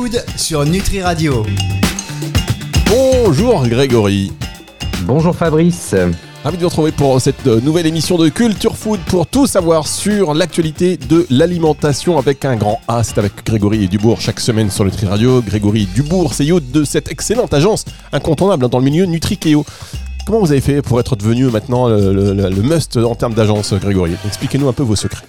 [0.00, 1.44] Food sur Nutri Radio.
[2.88, 4.30] Bonjour Grégory.
[5.02, 5.92] Bonjour Fabrice.
[6.44, 9.88] Ravi de vous retrouver pour cette euh, nouvelle émission de Culture Food pour tout savoir
[9.88, 13.02] sur l'actualité de l'alimentation avec un grand A.
[13.02, 15.42] C'est avec Grégory Dubourg chaque semaine sur Nutri Radio.
[15.42, 19.64] Grégory Dubourg, CEO de cette excellente agence incontournable hein, dans le milieu Nutrikeo.
[20.26, 23.74] Comment vous avez fait pour être devenu maintenant le, le- le must en termes d'agence,
[23.74, 24.12] Grégory?
[24.28, 25.26] Expliquez-nous un peu vos secrets.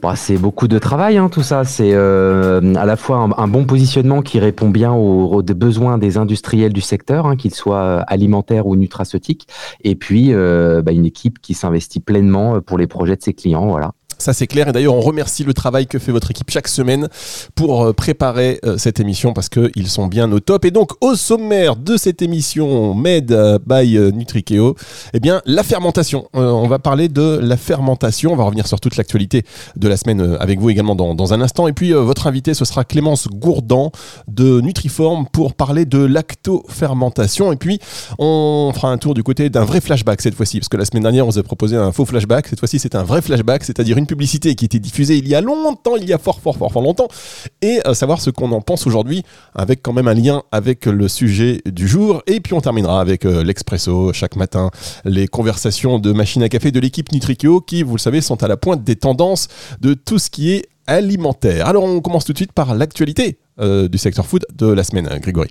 [0.00, 1.64] Bah, c'est beaucoup de travail, hein, tout ça.
[1.64, 6.18] C'est euh, à la fois un, bon positionnement qui répond bien aux, aux besoins des
[6.18, 9.48] industriels du secteur, hein, qu'ils soient euh, alimentaires ou nutraceutiques,
[9.82, 13.66] et puis euh, bah, une équipe qui s'investit pleinement pour les projets de ses clients.
[13.66, 13.92] Voilà.
[14.18, 17.08] Ça c'est clair et d'ailleurs on remercie le travail que fait votre équipe chaque semaine
[17.54, 20.64] pour euh, préparer euh, cette émission parce qu'ils sont bien au top.
[20.64, 24.74] Et donc au sommaire de cette émission Made euh, by Nutrikeo,
[25.12, 26.28] eh bien la fermentation.
[26.34, 29.44] On va parler de la fermentation, on va revenir sur toute l'actualité
[29.76, 31.68] de la semaine avec vous également dans, dans un instant.
[31.68, 33.92] Et puis votre invité ce sera Clémence Gourdan
[34.26, 37.52] de Nutriform pour parler de lactofermentation.
[37.52, 37.78] Et puis
[38.18, 41.04] on fera un tour du côté d'un vrai flashback cette fois-ci parce que la semaine
[41.04, 42.48] dernière on vous a proposé un faux flashback.
[42.48, 45.40] Cette fois-ci c'est un vrai flashback, c'est-à-dire une publicité qui était diffusée il y a
[45.40, 47.06] longtemps, il y a fort, fort, fort, fort longtemps,
[47.62, 49.22] et euh, savoir ce qu'on en pense aujourd'hui,
[49.54, 52.22] avec quand même un lien avec le sujet du jour.
[52.26, 54.70] Et puis on terminera avec euh, l'expresso chaque matin,
[55.04, 58.48] les conversations de machine à café de l'équipe Nutrikeo, qui, vous le savez, sont à
[58.48, 59.48] la pointe des tendances
[59.80, 61.68] de tout ce qui est alimentaire.
[61.68, 65.06] Alors on commence tout de suite par l'actualité euh, du secteur food de la semaine,
[65.20, 65.50] Grégory.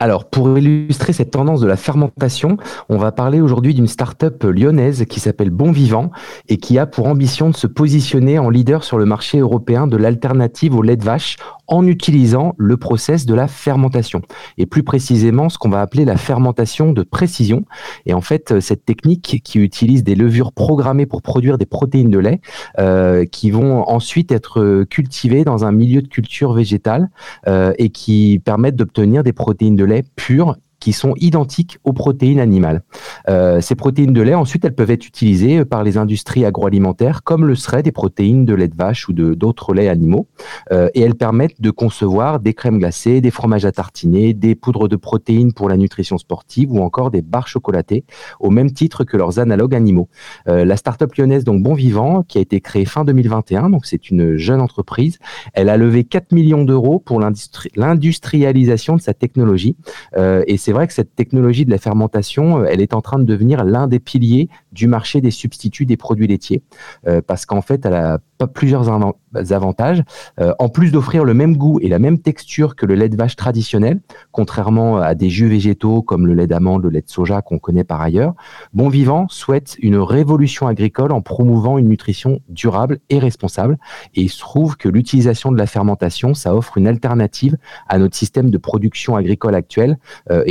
[0.00, 2.56] Alors, pour illustrer cette tendance de la fermentation,
[2.88, 6.12] on va parler aujourd'hui d'une start-up lyonnaise qui s'appelle Bon Vivant
[6.48, 9.96] et qui a pour ambition de se positionner en leader sur le marché européen de
[9.96, 11.36] l'alternative au lait de vache
[11.68, 14.22] en utilisant le process de la fermentation.
[14.56, 17.64] Et plus précisément, ce qu'on va appeler la fermentation de précision.
[18.06, 22.18] Et en fait, cette technique qui utilise des levures programmées pour produire des protéines de
[22.18, 22.40] lait
[22.78, 27.10] euh, qui vont ensuite être cultivées dans un milieu de culture végétale
[27.46, 32.40] euh, et qui permettent d'obtenir des protéines de lait pures qui sont identiques aux protéines
[32.40, 32.82] animales.
[33.28, 37.44] Euh, ces protéines de lait, ensuite, elles peuvent être utilisées par les industries agroalimentaires comme
[37.46, 40.28] le seraient des protéines de lait de vache ou de d'autres laits animaux.
[40.72, 44.88] Euh, et elles permettent de concevoir des crèmes glacées, des fromages à tartiner, des poudres
[44.88, 48.04] de protéines pour la nutrition sportive ou encore des barres chocolatées
[48.40, 50.08] au même titre que leurs analogues animaux.
[50.48, 54.10] Euh, la start-up lyonnaise, donc Bon Vivant, qui a été créée fin 2021, donc c'est
[54.10, 55.18] une jeune entreprise,
[55.54, 59.76] elle a levé 4 millions d'euros pour l'industri- l'industrialisation de sa technologie.
[60.16, 63.64] Et vrai que cette technologie de la fermentation, euh, elle est en train de devenir
[63.64, 66.62] l'un des piliers du marché des substituts des produits laitiers,
[67.06, 68.18] euh, parce qu'en fait, elle a
[68.54, 69.14] plusieurs avan-
[69.50, 70.02] avantages.
[70.40, 73.16] Euh, en plus d'offrir le même goût et la même texture que le lait de
[73.16, 77.42] vache traditionnel, contrairement à des jus végétaux comme le lait d'amande, le lait de soja
[77.42, 78.34] qu'on connaît par ailleurs,
[78.72, 83.78] Bon Vivant souhaite une révolution agricole en promouvant une nutrition durable et responsable.
[84.14, 87.56] Et il se trouve que l'utilisation de la fermentation, ça offre une alternative
[87.88, 89.98] à notre système de production agricole actuel,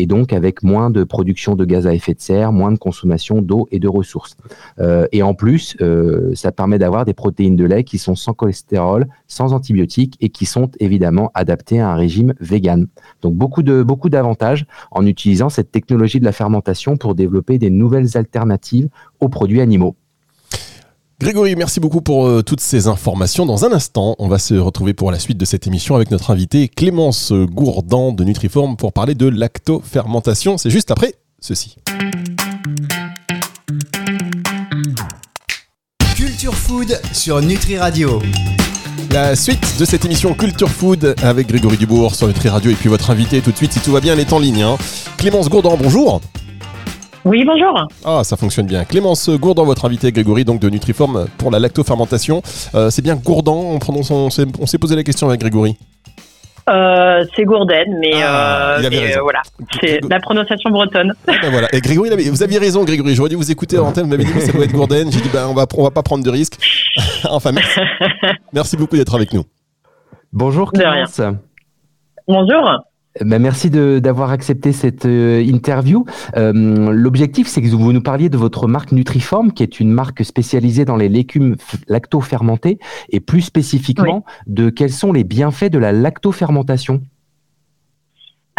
[0.07, 3.67] donc avec moins de production de gaz à effet de serre, moins de consommation d'eau
[3.71, 4.35] et de ressources.
[4.79, 8.33] Euh, et en plus, euh, ça permet d'avoir des protéines de lait qui sont sans
[8.33, 12.87] cholestérol, sans antibiotiques et qui sont évidemment adaptées à un régime vegan.
[13.21, 17.69] Donc beaucoup de beaucoup d'avantages en utilisant cette technologie de la fermentation pour développer des
[17.69, 18.89] nouvelles alternatives
[19.19, 19.95] aux produits animaux.
[21.19, 23.47] Grégory, merci beaucoup pour euh, toutes ces informations.
[23.47, 26.29] Dans un instant, on va se retrouver pour la suite de cette émission avec notre
[26.29, 30.59] invité Clémence Gourdan de Nutriform pour parler de lactofermentation.
[30.59, 31.77] C'est juste après ceci.
[36.15, 38.21] Culture Food sur Nutri Radio.
[39.11, 42.89] La suite de cette émission Culture Food avec Grégory Dubourg sur Nutri Radio et puis
[42.89, 44.61] votre invité tout de suite, si tout va bien, elle est en ligne.
[44.61, 44.77] hein.
[45.17, 46.21] Clémence Gourdan, bonjour.
[47.27, 47.87] Oui, bonjour.
[48.05, 48.85] Ah, ça fonctionne bien.
[48.85, 52.41] Clémence Gourdan, votre invité, Grégory, donc de Nutriform pour la lactofermentation.
[52.73, 55.75] Euh, c'est bien Gourdan, on, prononce- on s'est on s'est posé la question avec Grégory.
[56.69, 59.19] Euh, c'est Gourden, mais, Ah, euh, il avait mais, raison.
[59.19, 59.41] euh, voilà,
[59.81, 61.13] c'est la prononciation bretonne.
[61.27, 61.67] Ah ben voilà.
[61.73, 63.13] Et Grégory, avait- vous aviez raison, Grégory.
[63.15, 64.03] J'aurais dû vous écouter à l'antenne.
[64.05, 65.11] Vous m'avez dit que ça doit être Gourden.
[65.11, 66.57] J'ai dit, ben, on va, on va pas prendre de risques.
[67.29, 67.79] enfin, merci.
[68.53, 69.43] Merci beaucoup d'être avec nous.
[70.31, 71.05] Bonjour De rien.
[71.05, 71.21] Clémence.
[72.27, 72.69] Bonjour.
[73.21, 76.05] Ben, merci de- d'avoir accepté cette euh, interview.
[76.35, 80.23] Euh, L'objectif, c'est que vous nous parliez de votre marque Nutriform, qui est une marque
[80.23, 81.55] spécialisée dans les légumes
[81.87, 82.79] lacto-fermentés,
[83.09, 87.01] et plus spécifiquement de quels sont les bienfaits de la lactofermentation.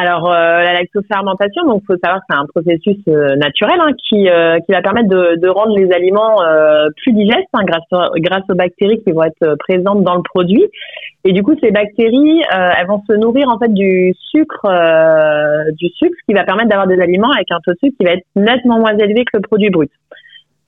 [0.00, 4.28] Alors, euh, la lactofermentation, donc, faut savoir que c'est un processus euh, naturel hein, qui,
[4.28, 8.14] euh, qui va permettre de, de rendre les aliments euh, plus digestes hein, grâce, au-
[8.20, 10.64] grâce aux bactéries qui vont être euh, présentes dans le produit.
[11.24, 14.66] Et du coup, ces bactéries, euh, elles vont se nourrir en fait du sucre,
[15.72, 18.06] du sucre, ce qui va permettre d'avoir des aliments avec un taux de sucre qui
[18.06, 19.90] va être nettement moins élevé que le produit brut.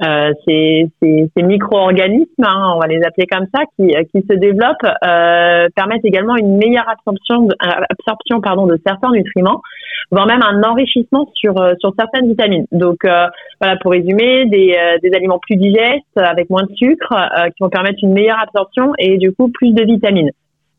[0.03, 4.77] Euh, ces, ces, micro-organismes, hein, on va les appeler comme ça, qui, qui se développent,
[5.05, 9.61] euh, permettent également une meilleure absorption, de, absorption pardon, de certains nutriments,
[10.11, 12.67] voire même un enrichissement sur, sur certaines vitamines.
[12.73, 12.99] Donc
[13.61, 17.15] voilà, pour résumer, des, des aliments plus digestes, avec moins de sucre,
[17.57, 20.31] qui vont permettre une meilleure absorption et du coup plus de vitamines.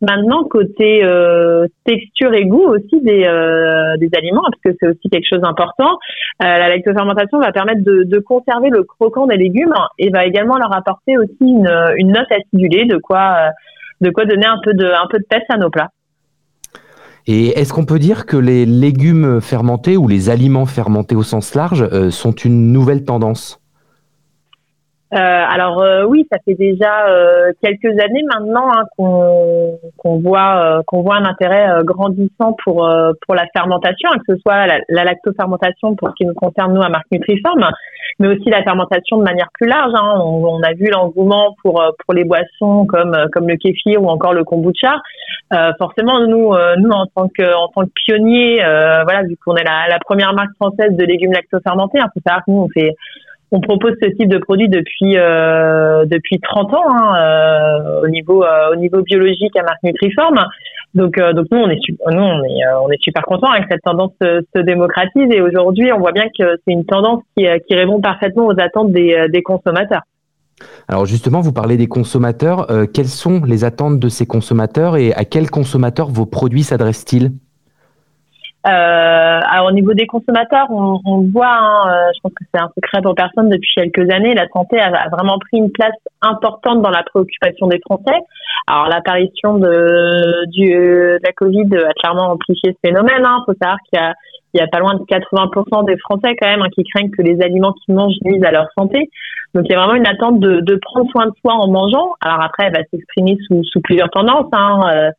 [0.02, 5.10] Maintenant, côté euh, texture et goût aussi des, euh, des aliments, parce que c'est aussi
[5.10, 5.92] quelque chose d'important,
[6.42, 10.74] euh, la lactofermentation va permettre de, conserver le croquant des légumes et va également leur
[10.74, 13.50] apporter aussi une, une note acidulée, de quoi,
[14.00, 15.90] de quoi donner un peu de, un peu de pêche à nos plats.
[17.28, 21.54] Et est-ce qu'on peut dire que les légumes fermentés ou les aliments fermentés au sens
[21.54, 23.61] large sont une nouvelle tendance?
[25.14, 30.82] Euh, alors euh, oui, ça fait déjà euh, quelques années maintenant hein, qu'on qu'on voit
[30.88, 32.90] qu'on voit un intérêt grandissant pour
[33.26, 36.74] pour la fermentation, hein, que ce soit la, la, lactofermentation pour ce qui nous concerne
[36.74, 37.68] nous à Marque Nutriform,
[38.20, 39.92] mais aussi la fermentation de manière plus large.
[39.94, 40.22] Hein.
[40.24, 44.34] On, on, a vu l'engouement pour pour les boissons comme comme le kéfir ou encore
[44.34, 44.96] le kombucha.
[45.78, 48.60] forcément, nous nous en tant que en tant que pionniers,
[49.04, 52.22] voilà, vu qu'on est la, la, première marque française de légumes lactofermentés, il hein, faut
[52.26, 52.96] savoir que nous on fait
[53.52, 58.44] on propose ce type de produit depuis euh, depuis 30 ans hein, euh, au niveau
[58.44, 60.46] euh, au niveau biologique à marque Nutriform.
[60.94, 65.92] Donc donc nous on est super content avec cette tendance se, se démocratise et aujourd'hui
[65.94, 70.02] on voit bien que c'est une tendance qui répond parfaitement aux attentes des consommateurs.
[70.90, 72.68] Alors justement, vous parlez des consommateurs.
[72.94, 77.32] quelles sont les attentes de ces consommateurs et à quels consommateurs vos produits s'adressent-ils?
[78.70, 82.70] Alors au niveau des consommateurs, on, on voit, hein, euh, je pense que c'est un
[82.76, 86.90] secret pour personne depuis quelques années, la santé a, vraiment pris une place importante dans
[86.90, 88.20] la préoccupation des Français.
[88.68, 93.20] Alors l'apparition de, de la Covid a clairement amplifié ce phénomène.
[93.20, 93.44] Il hein.
[93.46, 94.14] faut savoir qu'il y a
[94.54, 97.22] il y a pas loin de 80% des Français quand même hein, qui craignent que
[97.22, 99.10] les aliments qu'ils mangent nuisent à leur santé.
[99.54, 102.12] Donc il y a vraiment une attente de, de prendre soin de soi en mangeant.
[102.22, 104.50] Alors après, elle va s'exprimer sous, sous plusieurs tendances.
[104.52, 105.12] Hein.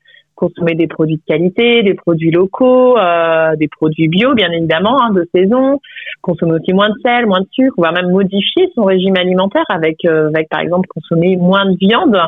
[0.42, 5.00] Euh, consommer des produits de qualité, des produits locaux, euh, des produits bio, bien évidemment,
[5.00, 5.80] hein, de saison,
[6.20, 10.04] consommer aussi moins de sel, moins de sucre, va même modifier son régime alimentaire avec,
[10.04, 12.18] euh, avec par exemple, consommer moins de viande.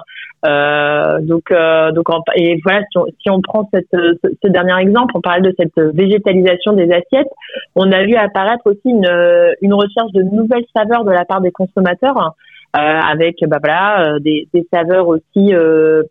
[0.47, 2.07] Euh, donc, euh, donc
[2.37, 5.79] et voilà, si on, si on prend cette, ce, dernier exemple, on parlait de cette
[5.95, 7.33] végétalisation des assiettes,
[7.75, 9.09] on a vu apparaître aussi une,
[9.63, 12.35] une recherche de nouvelles saveurs de la part des consommateurs.
[12.77, 16.03] Euh, avec bah voilà des, des saveurs aussi euh,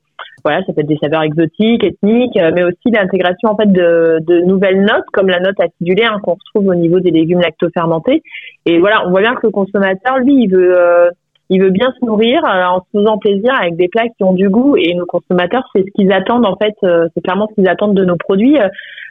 [0.44, 4.20] voilà, ça peut être des saveurs exotiques, ethniques, euh, mais aussi l'intégration en fait de,
[4.22, 8.22] de, nouvelles notes comme la note acidulée hein, qu'on retrouve au niveau des légumes lactofermentés.
[8.66, 11.10] Et voilà, on voit bien que le consommateur, lui, il veut, euh,
[11.50, 14.34] il veut bien se nourrir euh, en se faisant plaisir avec des plats qui ont
[14.34, 14.76] du goût.
[14.76, 18.04] Et nos consommateurs, c'est ce qu'ils attendent en fait, c'est clairement ce qu'ils attendent de
[18.04, 18.58] nos produits,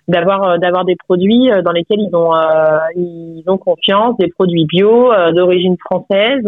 [0.08, 2.32] d'avoir d'avoir des produits dans lesquels ils ont
[2.96, 6.42] ils ont confiance, des produits bio d'origine française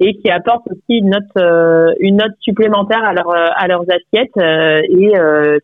[0.00, 3.82] et qui apportent aussi une note, euh, une note supplémentaire à, leur, euh, à leurs
[3.82, 5.12] assiettes euh, et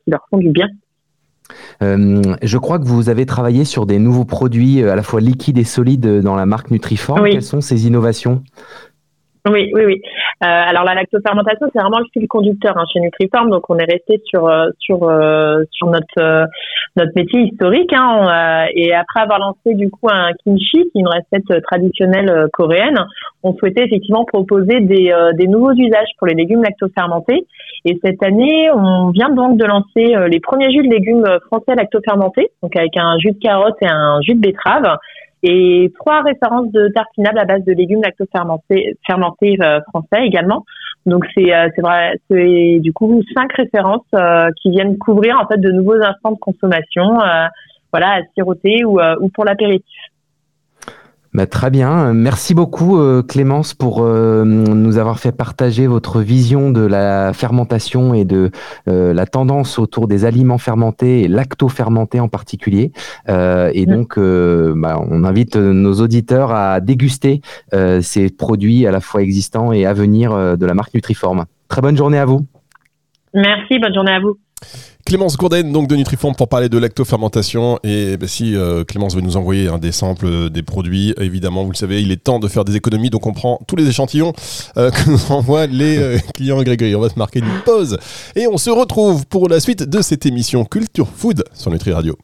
[0.05, 0.69] qui leur font du bien.
[1.81, 5.65] je crois que vous avez travaillé sur des nouveaux produits à la fois liquides et
[5.65, 7.25] solides dans la marque Nutriform.
[7.25, 8.43] Quelles sont ces innovations?
[9.51, 10.03] Oui, oui, oui.
[10.43, 13.91] Euh, alors la lactofermentation, c'est vraiment le fil conducteur hein, chez Nutriform, donc on est
[13.91, 16.47] resté sur euh, sur euh, sur notre euh,
[16.97, 17.93] notre métier historique.
[17.93, 23.07] Hein, et après avoir lancé du coup un kimchi, qui est une recette traditionnelle coréenne,
[23.43, 27.47] on souhaitait effectivement proposer des des nouveaux usages pour les légumes lactofermentés.
[27.85, 32.51] Et cette année, on vient donc de lancer les premiers jus de légumes français lactofermentés,
[32.63, 34.97] donc avec un jus de carotte et un jus de betterave
[35.43, 40.65] et trois références de tartinables à base de légumes lactofermentés fermentés euh, français également.
[41.05, 45.47] Donc c'est euh, c'est vrai c'est du coup cinq références euh, qui viennent couvrir en
[45.47, 47.19] fait de nouveaux instants de consommation
[47.93, 49.87] voilà à siroter ou ou pour l'apéritif.
[51.37, 52.15] Bah, très bien.
[52.15, 58.15] Merci beaucoup euh, Clémence pour euh, nous avoir fait partager votre vision de la fermentation
[58.15, 58.51] et de
[58.89, 62.91] euh, la tendance autour des aliments fermentés et lacto-fermentés en particulier.
[63.29, 67.43] et donc, bah, on invite nos auditeurs à déguster
[68.01, 71.45] ces produits à la fois existants et à venir de la marque Nutriform.
[71.69, 72.47] Très bonne journée à vous.
[73.35, 74.39] Merci, bonne journée à vous.
[75.07, 77.79] Clémence Gourden donc de Nutriform pour parler de lactofermentation.
[77.85, 81.63] Et ben, si euh, Clémence veut nous envoyer un des samples euh, des produits évidemment
[81.63, 83.09] vous le savez il est temps de faire des économies.
[83.09, 84.33] Donc on prend tous les échantillons
[84.77, 86.97] euh, que nous envoient les clients Grégory.
[86.97, 87.99] On va se marquer une pause.
[88.35, 92.19] Et on se retrouve pour la suite de cette émission Culture Food sur Nutri Radio.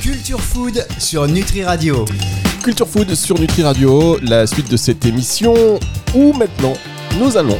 [0.00, 2.06] Culture Food sur Nutri Radio.
[2.64, 5.54] Culture Food sur Nutri Radio la suite de cette émission
[6.14, 6.72] où maintenant
[7.20, 7.58] nous allons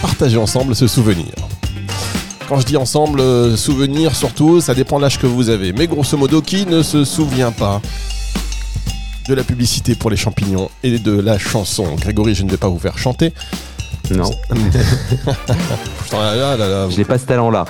[0.00, 1.32] partager ensemble ce souvenir.
[2.48, 5.72] Quand je dis ensemble euh, souvenir, surtout, ça dépend de l'âge que vous avez.
[5.72, 7.80] Mais grosso modo, qui ne se souvient pas
[9.28, 11.94] de la publicité pour les champignons et de la chanson?
[11.96, 13.32] Grégory, je ne vais pas vous faire chanter.
[14.10, 14.30] Non,
[16.12, 16.88] Ah là là.
[16.90, 17.64] je n'ai pas ce talent-là.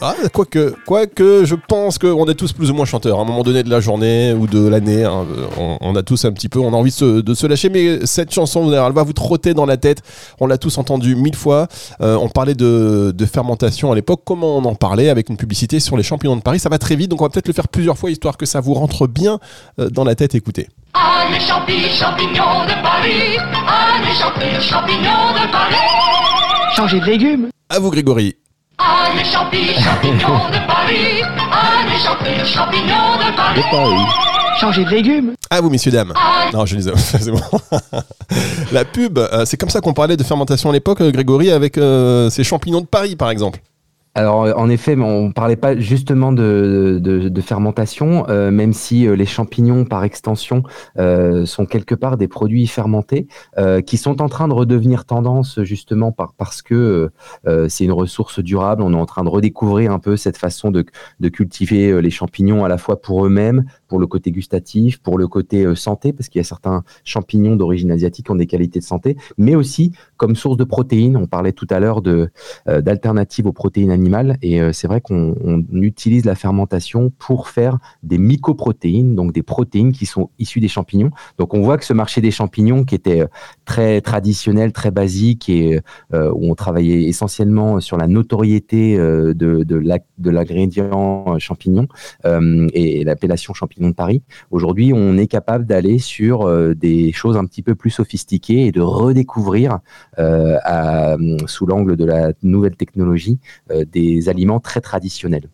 [0.00, 3.42] Ah, quoique, quoique, je pense qu'on est tous plus ou moins chanteurs à un moment
[3.42, 5.04] donné de la journée ou de l'année.
[5.04, 5.26] hein.
[5.58, 7.68] On, on a tous un petit peu, on a envie de se, de se lâcher.
[7.70, 10.02] Mais cette chanson, elle va vous trotter dans la tête.
[10.40, 11.66] On l'a tous entendue mille fois.
[12.00, 14.20] Euh, on parlait de, de fermentation à l'époque.
[14.24, 16.58] Comment on en parlait avec une publicité sur les champignons de Paris?
[16.60, 18.60] Ça va très vite, donc on va peut-être le faire plusieurs fois histoire que ça
[18.60, 19.38] vous rentre bien
[19.80, 20.34] euh, dans la tête.
[20.34, 20.68] Écoutez.
[20.94, 23.36] Ah, les champi, champignons de Paris.
[23.66, 25.74] Ah, les champi, champignons de Paris.
[26.76, 28.36] Changer de légumes À vous, Grégory.
[28.78, 31.22] Ah, les champi, champignons de Paris.
[31.50, 34.06] Ah, les champi, champignons de Paris.
[34.60, 36.12] Changer de légumes À vous, messieurs, dames.
[36.52, 37.40] Non, je les c'est bon.
[38.72, 41.76] La pub, euh, c'est comme ça qu'on parlait de fermentation à l'époque, euh, Grégory, avec
[41.76, 43.60] euh, ces champignons de Paris, par exemple.
[44.16, 49.26] Alors, euh, en effet, on parlait pas justement de, fermentation, euh, même si euh, les
[49.26, 50.62] champignons, par extension,
[51.44, 53.26] sont quelque part des produits fermentés,
[53.86, 57.10] qui sont en train de redevenir tendance justement par, parce que
[57.68, 58.82] c'est une ressource durable.
[58.82, 60.84] On est en train de redécouvrir un peu cette façon de,
[61.20, 65.26] de cultiver les champignons à la fois pour eux-mêmes, pour le côté gustatif, pour le
[65.26, 68.84] côté santé, parce qu'il y a certains champignons d'origine asiatique qui ont des qualités de
[68.84, 71.16] santé, mais aussi comme source de protéines.
[71.16, 74.38] On parlait tout à l'heure euh, d'alternatives aux protéines animales.
[74.42, 79.42] Et euh, c'est vrai qu'on on utilise la fermentation pour faire des mycoprotéines, donc des
[79.42, 81.10] protéines qui sont issues des champignons.
[81.38, 83.26] Donc on voit que ce marché des champignons qui était euh,
[83.64, 85.80] très traditionnel, très basique et
[86.12, 91.86] où on travaillait essentiellement sur la notoriété de, de l'ingrédient champignon
[92.24, 94.22] et l'appellation champignon de Paris.
[94.50, 98.80] Aujourd'hui, on est capable d'aller sur des choses un petit peu plus sophistiquées et de
[98.80, 99.80] redécouvrir
[100.18, 101.16] à-
[101.46, 103.38] sous l'angle de la nouvelle technologie
[103.70, 105.48] euh, des aliments très traditionnels.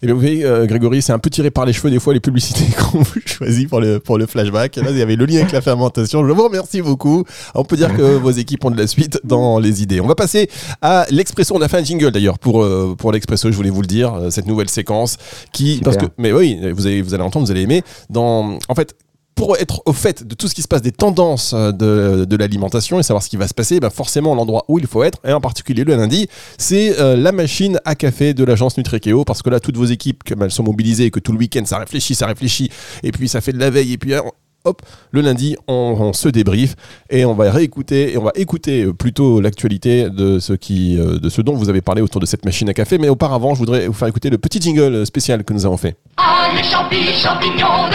[0.00, 2.12] Et bien, vous voyez, euh, Grégory, c'est un peu tiré par les cheveux des fois
[2.14, 4.76] les publicités qu'on vous choisit pour le, pour le flashback.
[4.76, 6.26] Là, il y avait le lien avec la fermentation.
[6.26, 7.24] Je vous remercie beaucoup.
[7.54, 10.00] On peut dire que vos équipes ont de la suite dans les idées.
[10.00, 10.48] On va passer
[10.82, 11.54] à l'expresso.
[11.56, 14.14] On a fait un jingle d'ailleurs pour, euh, pour l'expresso, je voulais vous le dire,
[14.14, 15.16] euh, cette nouvelle séquence
[15.52, 15.76] qui.
[15.76, 15.84] Super.
[15.92, 17.82] Parce que, mais oui, vous allez, vous allez entendre, vous allez aimer.
[18.08, 18.94] Dans, en fait,
[19.38, 22.36] pour être au fait de tout ce qui se passe des tendances euh, de, de
[22.36, 25.20] l'alimentation et savoir ce qui va se passer, ben forcément l'endroit où il faut être,
[25.24, 26.26] et en particulier le lundi,
[26.58, 30.24] c'est euh, la machine à café de l'agence Nutrikeo, parce que là, toutes vos équipes,
[30.24, 32.68] comme elles sont mobilisées et que tout le week-end, ça réfléchit, ça réfléchit,
[33.04, 34.22] et puis ça fait de la veille, et puis euh,
[34.64, 36.74] hop, le lundi, on, se débriefe,
[37.08, 41.42] et on va réécouter, et on va écouter plutôt l'actualité de ce, qui, de ce
[41.42, 43.92] dont vous avez parlé autour de cette machine à café, mais auparavant, je voudrais vous
[43.92, 45.96] faire écouter le petit jingle spécial que nous avons fait.
[46.16, 47.88] Ah, les champi, champignons.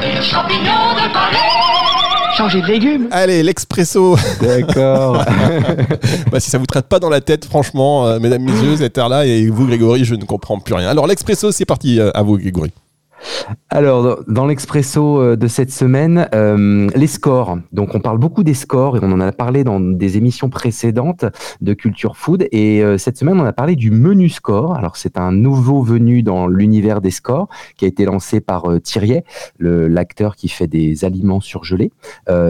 [0.00, 1.36] Les champignons de Paris.
[2.36, 5.24] Changer de légumes Allez, l'expresso D'accord.
[6.30, 9.24] bah, si ça vous traite pas dans la tête, franchement, euh, mesdames, messieurs, cette heure-là,
[9.24, 10.88] et vous, Grégory, je ne comprends plus rien.
[10.88, 12.72] Alors, l'expresso, c'est parti, euh, à vous, Grégory.
[13.68, 17.58] Alors, dans- l'expresso euh, de cette semaine, euh, les scores.
[17.72, 21.24] Donc, on parle beaucoup des scores et on en a parlé dans des émissions précédentes
[21.60, 22.46] de Culture Food.
[22.52, 24.76] Et euh, cette semaine, on a parlé du menu score.
[24.76, 28.68] Alors, c'est un nouveau venu dans l'univers des scores qui a été lancé par
[29.58, 31.90] le- l'acteur qui fait des aliments surgelés.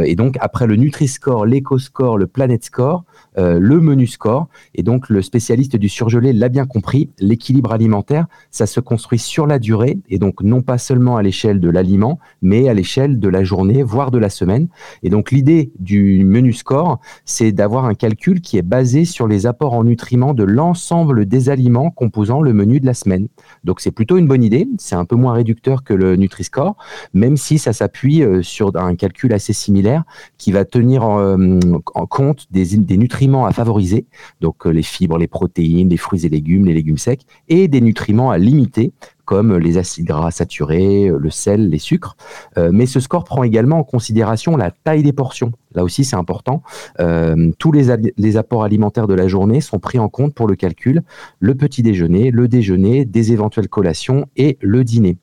[0.04, 3.04] Et donc, après le Nutri-Score, l'Eco-Score, le Planet Score,
[3.36, 4.48] le menu score.
[4.74, 9.46] Et donc, le spécialiste du surgelé l'a bien compris, l'équilibre alimentaire, ça se construit sur
[9.46, 13.28] la durée et donc non pas seulement à l'échelle de l'aliment, mais à l'échelle de
[13.28, 14.68] la journée, voire de la semaine.
[15.02, 19.46] Et donc, l'idée du menu score, c'est d'avoir un calcul qui est basé sur les
[19.46, 23.28] apports en nutriments de l'ensemble des aliments composant le menu de la semaine.
[23.64, 24.68] Donc, c'est plutôt une bonne idée.
[24.78, 26.76] C'est un peu moins réducteur que le Nutri-Score,
[27.14, 30.04] même si ça s'appuie euh, sur un calcul assez similaire
[30.38, 31.60] qui va tenir en, euh,
[31.94, 34.06] en compte des, des nutriments à favoriser,
[34.40, 37.80] donc euh, les fibres, les protéines, les fruits et légumes, les légumes secs, et des
[37.80, 38.92] nutriments à limiter,
[39.26, 42.16] comme les acides gras saturés, euh, le sel, les sucres.
[42.56, 45.52] Euh, mais ce score prend également en considération la taille des portions.
[45.74, 46.62] Là aussi, c'est important.
[47.00, 51.02] Euh, tous les, apports alimentaires de la journée sont pris en compte pour le calcul.
[51.40, 55.18] Le petit déjeuner, le déjeuner, des éventuelles collations et le dîner.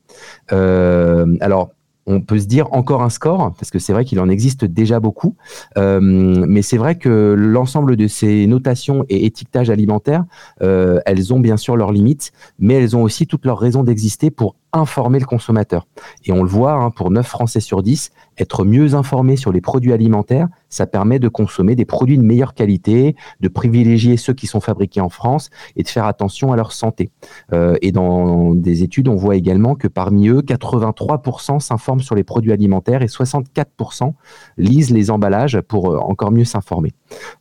[0.49, 1.71] Alors,
[2.05, 4.99] on peut se dire encore un score, parce que c'est vrai qu'il en existe déjà
[4.99, 5.35] beaucoup,
[5.77, 10.25] Euh, mais c'est vrai que l'ensemble de ces notations et étiquetages alimentaires,
[10.61, 14.31] euh, elles ont bien sûr leurs limites, mais elles ont aussi toutes leurs raisons d'exister
[14.31, 15.87] pour informer le consommateur.
[16.25, 19.61] Et on le voit, hein, pour 9 Français sur 10, être mieux informé sur les
[19.61, 24.47] produits alimentaires, ça permet de consommer des produits de meilleure qualité, de privilégier ceux qui
[24.47, 27.11] sont fabriqués en France et de faire attention à leur santé.
[27.53, 32.23] Euh, et dans des études, on voit également que parmi eux, 83% s'informent sur les
[32.23, 34.13] produits alimentaires et 64%
[34.57, 36.93] lisent les emballages pour euh, encore mieux s'informer.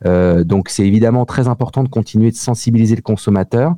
[0.05, 3.73] Euh, donc c'est évidemment très important de continuer de sensibiliser le consommateur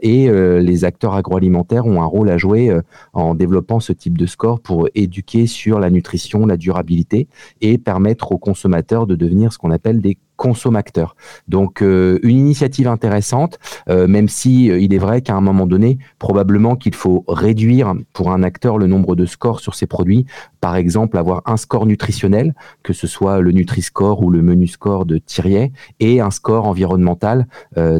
[0.00, 2.74] et les acteurs agroalimentaires ont un rôle à jouer
[3.12, 7.28] en développant ce type de score pour éduquer sur la nutrition, la durabilité
[7.60, 11.16] et permettre aux consommateurs de devenir ce qu'on appelle des consommateurs.
[11.48, 15.66] Donc euh, une initiative intéressante, euh, même si euh, il est vrai qu'à un moment
[15.66, 20.26] donné, probablement qu'il faut réduire pour un acteur le nombre de scores sur ses produits.
[20.60, 25.06] Par exemple, avoir un score nutritionnel, que ce soit le Nutri-Score ou le Menu Score
[25.06, 27.46] de Thiriet, et un score environnemental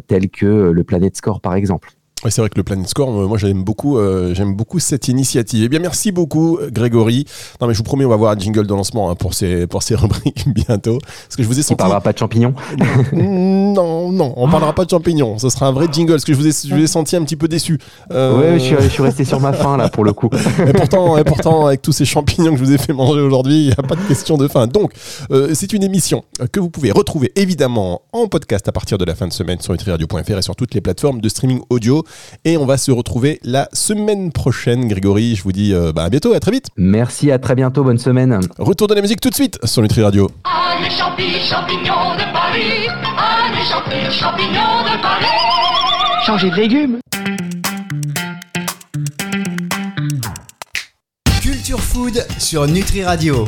[0.06, 1.95] tel que le Planet Score par exemple.
[2.24, 5.62] C'est vrai que le Planet Score, euh, moi j'aime beaucoup, euh, j'aime beaucoup cette initiative.
[5.64, 7.26] Eh bien, merci beaucoup, Grégory.
[7.60, 9.66] Non, mais je vous promets, on va voir un jingle de lancement hein, pour ces
[9.66, 11.74] pour ces rubriques bientôt, parce que je vous ai On senti.
[11.76, 12.54] parlera pas de champignons.
[13.12, 15.38] non, non, on parlera pas de champignons.
[15.38, 17.22] Ce sera un vrai jingle, parce que je vous ai, je vous ai senti un
[17.22, 17.78] petit peu déçu.
[18.10, 20.30] Euh, Ouais, je suis, je suis resté sur ma faim là pour le coup.
[20.66, 23.58] Et pourtant, et pourtant, avec tous ces champignons que je vous ai fait manger aujourd'hui,
[23.58, 24.66] il n'y a pas de question de faim.
[24.66, 24.92] Donc,
[25.30, 29.14] euh, c'est une émission que vous pouvez retrouver évidemment en podcast à partir de la
[29.14, 32.02] fin de semaine sur nutriradio.fr et sur toutes les plateformes de streaming audio.
[32.44, 35.34] Et on va se retrouver la semaine prochaine, Grégory.
[35.34, 36.66] Je vous dis euh, bah, à bientôt, à très vite.
[36.76, 38.40] Merci, à très bientôt, bonne semaine.
[38.58, 40.30] Retour de la musique tout de suite sur Nutri Radio.
[40.44, 42.88] Ah, les champi, champignons de Paris.
[43.18, 43.36] Ah,
[43.70, 45.26] champi, champignons de Paris.
[46.26, 46.98] Changer de légumes
[51.40, 53.44] Culture Food sur Nutri Radio.